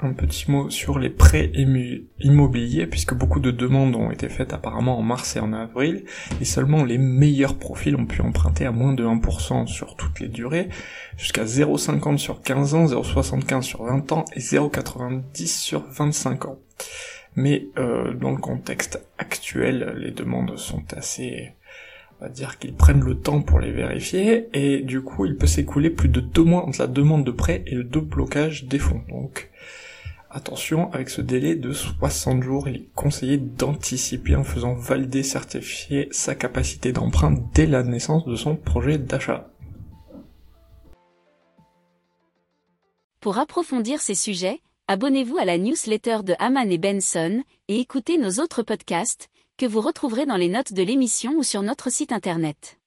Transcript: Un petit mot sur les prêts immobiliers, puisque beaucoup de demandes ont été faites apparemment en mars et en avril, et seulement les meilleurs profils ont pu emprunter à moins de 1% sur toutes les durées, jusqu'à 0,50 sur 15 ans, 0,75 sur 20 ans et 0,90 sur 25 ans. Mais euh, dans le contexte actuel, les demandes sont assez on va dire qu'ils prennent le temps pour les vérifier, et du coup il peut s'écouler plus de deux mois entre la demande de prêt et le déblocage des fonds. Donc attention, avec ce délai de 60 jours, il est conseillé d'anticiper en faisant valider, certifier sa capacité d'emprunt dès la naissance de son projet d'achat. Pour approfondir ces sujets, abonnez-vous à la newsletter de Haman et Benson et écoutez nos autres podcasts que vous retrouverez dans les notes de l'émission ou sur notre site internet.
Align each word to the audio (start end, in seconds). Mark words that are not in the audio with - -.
Un 0.00 0.12
petit 0.12 0.48
mot 0.48 0.70
sur 0.70 1.00
les 1.00 1.10
prêts 1.10 1.50
immobiliers, 2.20 2.86
puisque 2.86 3.14
beaucoup 3.14 3.40
de 3.40 3.50
demandes 3.50 3.96
ont 3.96 4.12
été 4.12 4.28
faites 4.28 4.52
apparemment 4.52 4.96
en 4.96 5.02
mars 5.02 5.34
et 5.34 5.40
en 5.40 5.52
avril, 5.52 6.04
et 6.40 6.44
seulement 6.44 6.84
les 6.84 6.98
meilleurs 6.98 7.58
profils 7.58 7.96
ont 7.96 8.06
pu 8.06 8.20
emprunter 8.20 8.64
à 8.64 8.70
moins 8.70 8.92
de 8.92 9.04
1% 9.04 9.66
sur 9.66 9.96
toutes 9.96 10.20
les 10.20 10.28
durées, 10.28 10.68
jusqu'à 11.16 11.44
0,50 11.44 12.16
sur 12.16 12.42
15 12.42 12.74
ans, 12.74 12.86
0,75 12.86 13.62
sur 13.62 13.82
20 13.82 14.12
ans 14.12 14.24
et 14.36 14.40
0,90 14.40 15.46
sur 15.46 15.84
25 15.88 16.44
ans. 16.44 16.60
Mais 17.34 17.66
euh, 17.76 18.14
dans 18.14 18.30
le 18.30 18.38
contexte 18.38 19.04
actuel, 19.18 19.96
les 19.98 20.12
demandes 20.12 20.56
sont 20.56 20.84
assez 20.96 21.54
on 22.20 22.24
va 22.24 22.30
dire 22.30 22.58
qu'ils 22.58 22.74
prennent 22.74 23.04
le 23.04 23.16
temps 23.16 23.42
pour 23.42 23.60
les 23.60 23.70
vérifier, 23.70 24.48
et 24.52 24.82
du 24.82 25.02
coup 25.02 25.24
il 25.24 25.36
peut 25.36 25.46
s'écouler 25.46 25.90
plus 25.90 26.08
de 26.08 26.20
deux 26.20 26.42
mois 26.42 26.66
entre 26.66 26.80
la 26.80 26.86
demande 26.88 27.24
de 27.24 27.30
prêt 27.30 27.62
et 27.66 27.74
le 27.74 27.84
déblocage 27.84 28.64
des 28.64 28.78
fonds. 28.78 29.02
Donc 29.08 29.50
attention, 30.38 30.90
avec 30.92 31.10
ce 31.10 31.20
délai 31.20 31.54
de 31.54 31.72
60 31.72 32.42
jours, 32.42 32.68
il 32.68 32.76
est 32.76 32.88
conseillé 32.94 33.36
d'anticiper 33.36 34.36
en 34.36 34.44
faisant 34.44 34.74
valider, 34.74 35.22
certifier 35.22 36.08
sa 36.10 36.34
capacité 36.34 36.92
d'emprunt 36.92 37.34
dès 37.54 37.66
la 37.66 37.82
naissance 37.82 38.24
de 38.24 38.36
son 38.36 38.56
projet 38.56 38.96
d'achat. 38.96 39.50
Pour 43.20 43.38
approfondir 43.38 44.00
ces 44.00 44.14
sujets, 44.14 44.60
abonnez-vous 44.86 45.36
à 45.38 45.44
la 45.44 45.58
newsletter 45.58 46.18
de 46.24 46.34
Haman 46.38 46.70
et 46.70 46.78
Benson 46.78 47.42
et 47.66 47.80
écoutez 47.80 48.16
nos 48.16 48.40
autres 48.40 48.62
podcasts 48.62 49.28
que 49.58 49.66
vous 49.66 49.80
retrouverez 49.80 50.24
dans 50.24 50.36
les 50.36 50.48
notes 50.48 50.72
de 50.72 50.82
l'émission 50.82 51.32
ou 51.36 51.42
sur 51.42 51.62
notre 51.62 51.90
site 51.90 52.12
internet. 52.12 52.77